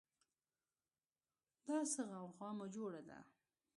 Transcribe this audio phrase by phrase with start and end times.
[1.67, 3.19] دا څه غوغا مو جوړه ده